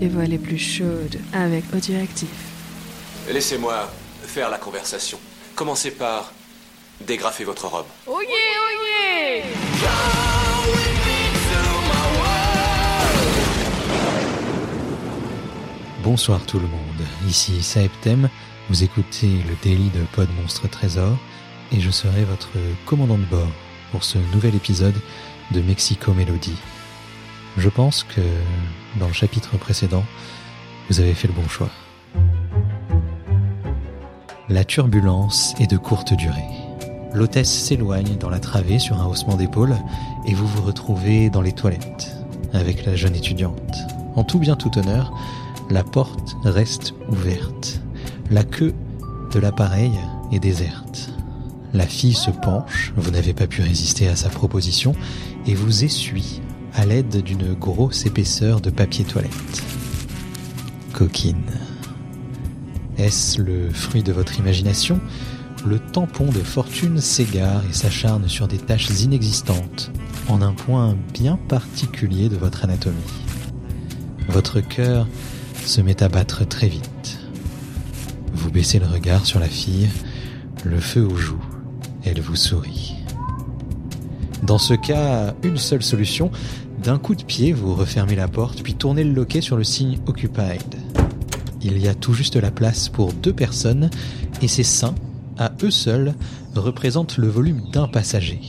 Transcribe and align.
les 0.00 0.08
voix 0.08 0.24
les 0.24 0.38
plus 0.38 0.58
chaudes 0.58 1.20
avec 1.32 1.64
Audioactif. 1.74 2.30
Laissez-moi 3.30 3.92
faire 4.22 4.48
la 4.48 4.56
conversation. 4.56 5.18
Commencez 5.54 5.90
par 5.90 6.32
dégrafer 7.06 7.44
votre 7.44 7.66
robe. 7.66 7.86
Oh 8.06 8.20
yeah, 8.22 8.30
oh 8.30 9.42
yeah 9.84 9.90
Bonsoir 16.02 16.44
tout 16.46 16.58
le 16.58 16.66
monde, 16.66 17.06
ici 17.28 17.62
Saeptem, 17.62 18.30
vous 18.70 18.82
écoutez 18.82 19.28
le 19.46 19.54
Daily 19.62 19.90
de 19.90 20.02
Pod 20.12 20.28
Monstre 20.40 20.66
Trésor 20.66 21.14
et 21.72 21.80
je 21.80 21.90
serai 21.90 22.24
votre 22.24 22.48
commandant 22.86 23.18
de 23.18 23.24
bord 23.24 23.52
pour 23.92 24.02
ce 24.02 24.16
nouvel 24.32 24.54
épisode 24.54 24.98
de 25.50 25.60
Mexico 25.60 26.14
Melody. 26.14 26.56
Je 27.58 27.68
pense 27.68 28.02
que 28.04 28.22
dans 28.98 29.06
le 29.06 29.12
chapitre 29.12 29.56
précédent, 29.56 30.04
vous 30.88 31.00
avez 31.00 31.14
fait 31.14 31.28
le 31.28 31.34
bon 31.34 31.48
choix. 31.48 31.70
La 34.48 34.64
turbulence 34.64 35.54
est 35.60 35.70
de 35.70 35.76
courte 35.76 36.12
durée. 36.14 36.48
L'hôtesse 37.14 37.52
s'éloigne 37.52 38.16
dans 38.16 38.30
la 38.30 38.40
travée 38.40 38.78
sur 38.78 39.00
un 39.00 39.06
haussement 39.06 39.36
d'épaule 39.36 39.76
et 40.26 40.34
vous 40.34 40.46
vous 40.46 40.62
retrouvez 40.62 41.30
dans 41.30 41.42
les 41.42 41.52
toilettes 41.52 42.16
avec 42.52 42.84
la 42.84 42.96
jeune 42.96 43.14
étudiante. 43.14 43.76
En 44.16 44.24
tout 44.24 44.38
bien 44.38 44.56
tout 44.56 44.76
honneur, 44.78 45.12
la 45.70 45.84
porte 45.84 46.36
reste 46.44 46.94
ouverte. 47.08 47.80
La 48.30 48.42
queue 48.42 48.74
de 49.32 49.38
l'appareil 49.38 49.92
est 50.32 50.40
déserte. 50.40 51.10
La 51.72 51.86
fille 51.86 52.14
se 52.14 52.30
penche, 52.30 52.92
vous 52.96 53.12
n'avez 53.12 53.32
pas 53.32 53.46
pu 53.46 53.62
résister 53.62 54.08
à 54.08 54.16
sa 54.16 54.28
proposition, 54.28 54.92
et 55.46 55.54
vous 55.54 55.84
essuie 55.84 56.40
à 56.74 56.86
l'aide 56.86 57.22
d'une 57.22 57.54
grosse 57.54 58.06
épaisseur 58.06 58.60
de 58.60 58.70
papier 58.70 59.04
toilette. 59.04 59.62
Coquine. 60.92 61.52
Est-ce 62.98 63.40
le 63.40 63.70
fruit 63.70 64.02
de 64.02 64.12
votre 64.12 64.38
imagination? 64.38 65.00
Le 65.66 65.78
tampon 65.78 66.26
de 66.26 66.40
fortune 66.40 67.00
s'égare 67.00 67.62
et 67.68 67.72
s'acharne 67.72 68.28
sur 68.28 68.48
des 68.48 68.58
taches 68.58 68.90
inexistantes, 69.02 69.90
en 70.28 70.42
un 70.42 70.52
point 70.52 70.96
bien 71.12 71.38
particulier 71.48 72.28
de 72.28 72.36
votre 72.36 72.64
anatomie. 72.64 72.96
Votre 74.28 74.60
cœur 74.60 75.06
se 75.64 75.80
met 75.80 76.02
à 76.02 76.08
battre 76.08 76.46
très 76.46 76.68
vite. 76.68 77.18
Vous 78.32 78.50
baissez 78.50 78.78
le 78.78 78.86
regard 78.86 79.26
sur 79.26 79.40
la 79.40 79.48
fille, 79.48 79.88
le 80.64 80.80
feu 80.80 81.06
aux 81.06 81.16
joues, 81.16 81.44
elle 82.04 82.20
vous 82.20 82.36
sourit. 82.36 82.99
Dans 84.50 84.58
ce 84.58 84.74
cas, 84.74 85.32
une 85.44 85.58
seule 85.58 85.80
solution, 85.80 86.32
d'un 86.82 86.98
coup 86.98 87.14
de 87.14 87.22
pied, 87.22 87.52
vous 87.52 87.72
refermez 87.72 88.16
la 88.16 88.26
porte, 88.26 88.64
puis 88.64 88.74
tournez 88.74 89.04
le 89.04 89.12
loquet 89.12 89.40
sur 89.40 89.56
le 89.56 89.62
signe 89.62 90.00
Occupied. 90.08 90.58
Il 91.62 91.78
y 91.78 91.86
a 91.86 91.94
tout 91.94 92.14
juste 92.14 92.34
la 92.34 92.50
place 92.50 92.88
pour 92.88 93.12
deux 93.12 93.32
personnes, 93.32 93.90
et 94.42 94.48
ces 94.48 94.64
seins, 94.64 94.96
à 95.38 95.52
eux 95.62 95.70
seuls, 95.70 96.14
représentent 96.56 97.16
le 97.16 97.28
volume 97.28 97.62
d'un 97.70 97.86
passager. 97.86 98.40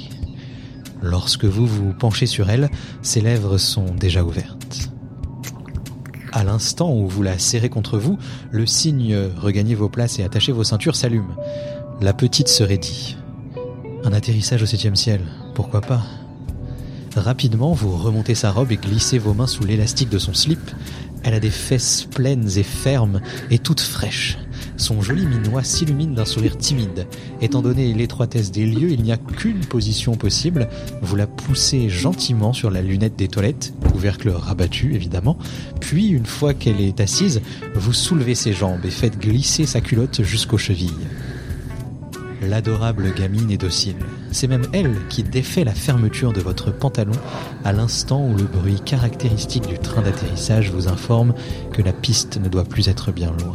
Lorsque 1.03 1.45
vous 1.45 1.67
vous 1.67 1.93
penchez 1.93 2.25
sur 2.25 2.49
elle, 2.49 2.71
ses 3.03 3.21
lèvres 3.21 3.59
sont 3.59 3.93
déjà 3.93 4.23
ouvertes. 4.23 4.89
À 6.31 6.43
l'instant 6.43 6.91
où 6.91 7.07
vous 7.07 7.21
la 7.21 7.37
serrez 7.37 7.69
contre 7.69 7.99
vous, 7.99 8.17
le 8.49 8.65
signe 8.65 9.15
Regagnez 9.37 9.75
vos 9.75 9.87
places 9.87 10.17
et 10.17 10.23
attachez 10.23 10.51
vos 10.51 10.63
ceintures 10.63 10.95
s'allume. 10.95 11.35
La 12.01 12.13
petite 12.13 12.47
se 12.47 12.63
raidit. 12.63 13.17
Un 14.03 14.13
atterrissage 14.13 14.63
au 14.63 14.65
septième 14.65 14.95
ciel, 14.95 15.21
pourquoi 15.53 15.81
pas? 15.81 16.01
Rapidement, 17.15 17.73
vous 17.73 17.95
remontez 17.95 18.33
sa 18.33 18.51
robe 18.51 18.71
et 18.71 18.77
glissez 18.77 19.19
vos 19.19 19.35
mains 19.35 19.45
sous 19.45 19.63
l'élastique 19.63 20.09
de 20.09 20.17
son 20.17 20.33
slip. 20.33 20.59
Elle 21.23 21.35
a 21.35 21.39
des 21.39 21.51
fesses 21.51 22.07
pleines 22.09 22.49
et 22.57 22.63
fermes 22.63 23.21
et 23.51 23.59
toutes 23.59 23.81
fraîches. 23.81 24.39
Son 24.75 25.03
joli 25.03 25.27
minois 25.27 25.63
s'illumine 25.63 26.15
d'un 26.15 26.25
sourire 26.25 26.57
timide. 26.57 27.05
Étant 27.41 27.61
donné 27.61 27.93
l'étroitesse 27.93 28.49
des 28.49 28.65
lieux, 28.65 28.91
il 28.91 29.03
n'y 29.03 29.11
a 29.11 29.17
qu'une 29.17 29.59
position 29.59 30.15
possible. 30.15 30.67
Vous 31.03 31.15
la 31.15 31.27
poussez 31.27 31.87
gentiment 31.89 32.53
sur 32.53 32.71
la 32.71 32.81
lunette 32.81 33.15
des 33.15 33.27
toilettes, 33.27 33.73
couvercle 33.91 34.29
rabattu 34.29 34.95
évidemment, 34.95 35.37
puis 35.79 36.07
une 36.07 36.25
fois 36.25 36.55
qu'elle 36.55 36.81
est 36.81 36.99
assise, 37.01 37.41
vous 37.75 37.93
soulevez 37.93 38.33
ses 38.33 38.53
jambes 38.53 38.83
et 38.83 38.89
faites 38.89 39.19
glisser 39.19 39.67
sa 39.67 39.79
culotte 39.79 40.23
jusqu'aux 40.23 40.57
chevilles. 40.57 40.89
L'adorable 42.41 43.13
gamine 43.13 43.51
est 43.51 43.57
docile. 43.57 43.97
C'est 44.31 44.47
même 44.47 44.65
elle 44.73 44.95
qui 45.09 45.21
défait 45.21 45.63
la 45.63 45.75
fermeture 45.75 46.33
de 46.33 46.41
votre 46.41 46.71
pantalon 46.71 47.13
à 47.63 47.71
l'instant 47.71 48.25
où 48.25 48.35
le 48.35 48.45
bruit 48.45 48.81
caractéristique 48.83 49.67
du 49.67 49.77
train 49.77 50.01
d'atterrissage 50.01 50.71
vous 50.71 50.87
informe 50.87 51.35
que 51.71 51.83
la 51.83 51.93
piste 51.93 52.39
ne 52.41 52.49
doit 52.49 52.63
plus 52.63 52.87
être 52.87 53.11
bien 53.11 53.31
loin. 53.31 53.53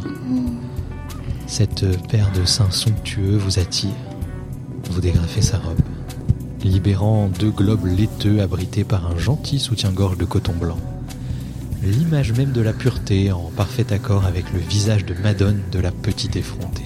Cette 1.47 1.85
paire 2.07 2.31
de 2.31 2.45
seins 2.45 2.71
somptueux 2.71 3.35
vous 3.35 3.59
attire. 3.59 3.91
Vous 4.89 5.01
dégrafez 5.01 5.41
sa 5.41 5.57
robe, 5.57 5.81
libérant 6.63 7.27
deux 7.27 7.51
globes 7.51 7.85
laiteux 7.85 8.41
abrités 8.41 8.85
par 8.85 9.11
un 9.11 9.17
gentil 9.17 9.59
soutien-gorge 9.59 10.17
de 10.17 10.25
coton 10.25 10.53
blanc. 10.53 10.79
L'image 11.83 12.31
même 12.31 12.53
de 12.53 12.61
la 12.61 12.71
pureté 12.71 13.33
en 13.33 13.51
parfait 13.55 13.91
accord 13.91 14.25
avec 14.25 14.51
le 14.53 14.59
visage 14.59 15.05
de 15.05 15.13
Madone 15.13 15.61
de 15.73 15.79
la 15.79 15.91
petite 15.91 16.37
effrontée. 16.37 16.83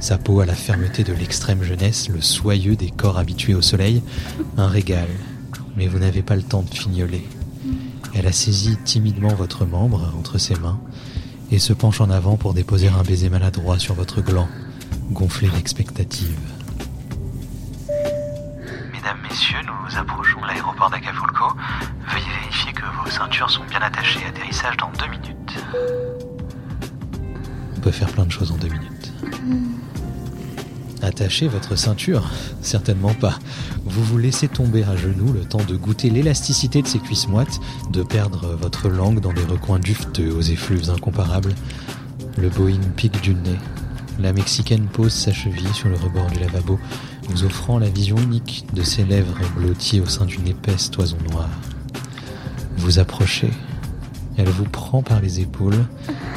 Sa 0.00 0.16
peau 0.16 0.40
a 0.40 0.46
la 0.46 0.54
fermeté 0.54 1.04
de 1.04 1.12
l'extrême 1.12 1.62
jeunesse, 1.62 2.08
le 2.08 2.22
soyeux 2.22 2.74
des 2.74 2.90
corps 2.90 3.18
habitués 3.18 3.54
au 3.54 3.60
soleil, 3.60 4.02
un 4.56 4.66
régal, 4.66 5.08
mais 5.76 5.88
vous 5.88 5.98
n'avez 5.98 6.22
pas 6.22 6.36
le 6.36 6.42
temps 6.42 6.62
de 6.62 6.74
fignoler. 6.74 7.28
Elle 8.14 8.26
a 8.26 8.32
saisi 8.32 8.78
timidement 8.84 9.28
votre 9.34 9.66
membre 9.66 10.12
entre 10.18 10.38
ses 10.38 10.54
mains 10.56 10.80
et 11.52 11.58
se 11.58 11.74
penche 11.74 12.00
en 12.00 12.08
avant 12.08 12.36
pour 12.36 12.54
déposer 12.54 12.88
un 12.88 13.02
baiser 13.02 13.28
maladroit 13.28 13.78
sur 13.78 13.94
votre 13.94 14.22
gland, 14.22 14.48
gonflé 15.10 15.48
d'expectative. 15.50 16.38
Mesdames, 18.92 19.18
Messieurs, 19.28 19.58
nous 19.66 19.98
approchons 19.98 20.40
de 20.40 20.46
l'aéroport 20.46 20.88
d'Acapulco. 20.88 21.44
Veuillez 22.08 22.40
vérifier 22.40 22.72
que 22.72 22.82
vos 23.04 23.10
ceintures 23.10 23.50
sont 23.50 23.64
bien 23.68 23.80
attachées. 23.80 24.20
Atterrissage 24.26 24.76
dans 24.78 24.90
deux 24.98 25.10
minutes. 25.10 25.64
On 27.76 27.80
peut 27.80 27.90
faire 27.90 28.08
plein 28.08 28.24
de 28.24 28.32
choses 28.32 28.50
en 28.50 28.56
deux 28.56 28.68
minutes. 28.68 29.12
Attachez 31.02 31.48
votre 31.48 31.76
ceinture 31.76 32.30
Certainement 32.60 33.14
pas. 33.14 33.38
Vous 33.86 34.04
vous 34.04 34.18
laissez 34.18 34.48
tomber 34.48 34.84
à 34.84 34.96
genoux 34.96 35.32
le 35.32 35.40
temps 35.40 35.64
de 35.66 35.76
goûter 35.76 36.10
l'élasticité 36.10 36.82
de 36.82 36.86
ses 36.86 36.98
cuisses 36.98 37.28
moites, 37.28 37.58
de 37.90 38.02
perdre 38.02 38.54
votre 38.60 38.88
langue 38.88 39.20
dans 39.20 39.32
des 39.32 39.44
recoins 39.44 39.78
dufteux 39.78 40.30
aux 40.30 40.42
effluves 40.42 40.90
incomparables. 40.90 41.54
Le 42.36 42.50
Boeing 42.50 42.80
pique 42.96 43.20
du 43.22 43.34
nez. 43.34 43.58
La 44.18 44.34
Mexicaine 44.34 44.88
pose 44.92 45.12
sa 45.12 45.32
cheville 45.32 45.72
sur 45.72 45.88
le 45.88 45.96
rebord 45.96 46.26
du 46.26 46.38
lavabo, 46.38 46.78
vous 47.28 47.44
offrant 47.44 47.78
la 47.78 47.88
vision 47.88 48.16
unique 48.18 48.66
de 48.74 48.82
ses 48.82 49.04
lèvres 49.04 49.38
blotties 49.56 50.00
au 50.00 50.06
sein 50.06 50.26
d'une 50.26 50.48
épaisse 50.48 50.90
toison 50.90 51.16
noire. 51.30 51.48
Vous 52.76 52.98
approchez. 52.98 53.50
Elle 54.36 54.50
vous 54.50 54.64
prend 54.64 55.02
par 55.02 55.20
les 55.20 55.40
épaules, 55.40 55.86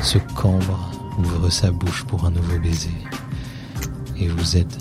se 0.01 0.19
cambre, 0.35 0.91
ouvre 1.19 1.49
sa 1.49 1.71
bouche 1.71 2.05
pour 2.05 2.25
un 2.25 2.31
nouveau 2.31 2.59
baiser 2.59 2.91
vous 4.27 4.57
aide 4.57 4.73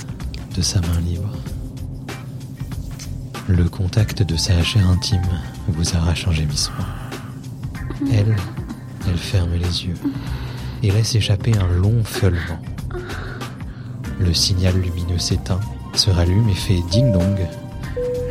de 0.57 0.63
sa 0.63 0.81
main 0.81 1.01
libre. 1.05 1.31
Le 3.49 3.69
contact 3.69 4.23
de 4.23 4.37
sa 4.37 4.63
chair 4.63 4.89
intime 4.89 5.23
vous 5.69 5.97
arrache 5.97 6.29
un 6.29 6.33
gémissement. 6.33 6.85
Elle, 8.13 8.37
elle 9.09 9.19
ferme 9.19 9.53
les 9.55 9.87
yeux 9.87 9.97
et 10.83 10.91
laisse 10.91 11.15
échapper 11.15 11.53
un 11.57 11.69
long 11.69 12.05
feulement. 12.05 12.61
Le 14.19 14.33
signal 14.33 14.75
lumineux 14.81 15.19
s'éteint, 15.19 15.61
se 15.95 16.11
rallume 16.11 16.49
et 16.49 16.55
fait 16.55 16.81
ding-dong. 16.91 17.39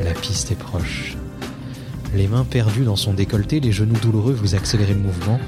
La 0.04 0.14
piste 0.14 0.52
est 0.52 0.56
proche. 0.56 1.18
Les 2.14 2.28
mains 2.28 2.46
perdues 2.46 2.84
dans 2.84 2.96
son 2.96 3.14
décolleté, 3.14 3.60
les 3.60 3.72
genoux 3.72 4.00
douloureux, 4.02 4.34
vous 4.34 4.56
accélérez 4.56 4.94
le 4.94 5.00
mouvement. 5.00 5.40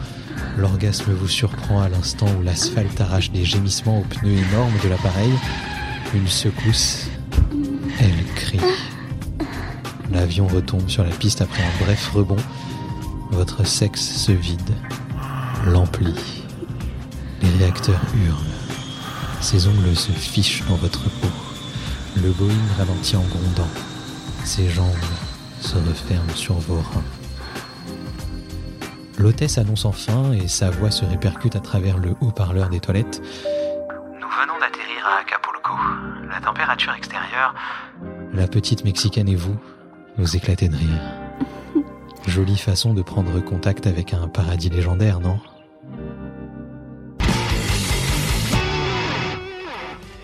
L'orgasme 0.58 1.12
vous 1.14 1.28
surprend 1.28 1.82
à 1.82 1.90
l'instant 1.90 2.28
où 2.40 2.44
l'asphalte 2.44 3.02
arrache 3.02 3.32
des 3.32 3.44
gémissements 3.44 4.00
aux 4.00 4.04
pneus 4.04 4.38
énormes 4.38 4.78
de 4.84 4.90
l'appareil. 4.90 5.32
Une 6.14 6.28
secousse. 6.28 7.08
Elle 8.00 8.26
crie. 8.36 8.60
L'avion 10.12 10.48
retombe 10.48 10.88
sur 10.90 11.04
la 11.04 11.10
piste 11.10 11.42
après 11.42 11.64
un 11.64 11.84
bref 11.84 12.12
rebond. 12.14 12.38
Votre 13.32 13.66
sexe 13.66 14.02
se 14.02 14.32
vide, 14.32 14.76
l'emplit. 15.66 16.44
Les 17.42 17.50
réacteurs 17.58 18.02
hurlent. 18.16 18.38
Ses 19.42 19.68
ongles 19.68 19.96
se 19.96 20.12
fichent 20.12 20.64
dans 20.70 20.76
votre 20.76 21.04
peau. 21.04 21.30
Le 22.22 22.30
Boeing 22.32 22.54
ralentit 22.78 23.16
en 23.16 23.24
grondant. 23.24 23.70
Ses 24.46 24.70
jambes 24.70 24.94
se 25.62 25.76
referment 25.78 26.36
sur 26.36 26.54
vos 26.56 26.76
reins. 26.76 27.23
L'hôtesse 29.18 29.58
annonce 29.58 29.86
enfin 29.86 30.34
et 30.34 30.48
sa 30.48 30.70
voix 30.70 30.90
se 30.90 31.06
répercute 31.06 31.56
à 31.56 31.60
travers 31.60 31.98
le 31.98 32.16
haut-parleur 32.20 32.70
des 32.70 32.80
toilettes. 32.80 33.22
Nous 34.20 34.28
venons 34.28 34.60
d'atterrir 34.60 35.06
à 35.06 35.22
Acapulco. 35.22 35.74
La 36.30 36.42
température 36.42 36.94
extérieure. 36.94 37.54
La 38.34 38.48
petite 38.48 38.84
Mexicaine 38.84 39.30
et 39.30 39.36
vous, 39.36 39.56
vous 40.18 40.36
éclatez 40.36 40.68
de 40.68 40.76
rire. 40.76 41.02
Jolie 42.28 42.58
façon 42.58 42.94
de 42.94 43.04
prendre 43.04 43.40
contact 43.40 43.86
avec 43.86 44.14
un 44.14 44.28
paradis 44.28 44.70
légendaire, 44.70 45.20
non? 45.20 45.40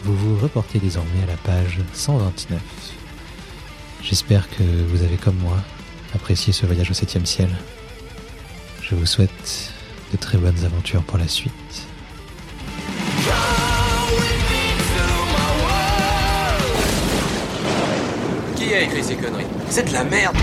Vous 0.02 0.16
vous 0.16 0.38
reportez 0.42 0.80
désormais 0.80 1.24
à 1.24 1.28
la 1.28 1.38
page 1.38 1.80
129. 1.94 2.60
J'espère 4.02 4.50
que 4.50 4.64
vous 4.64 5.04
avez 5.04 5.18
comme 5.18 5.38
moi 5.38 5.58
apprécié 6.16 6.52
ce 6.52 6.66
voyage 6.66 6.90
au 6.90 6.96
septième 6.96 7.28
ciel. 7.28 7.50
Je 8.90 8.96
vous 8.96 9.06
souhaite 9.06 9.72
de 10.12 10.18
très 10.18 10.40
bonnes 10.40 10.66
aventures 10.66 11.04
pour 11.04 11.20
la 11.20 11.28
suite. 11.28 11.54
Qui 18.56 18.74
a 18.74 18.82
écrit 18.82 19.04
ces 19.04 19.16
conneries? 19.16 19.46
C'est 19.70 19.88
de 19.88 19.94
la 19.94 20.04
merde 20.04 20.36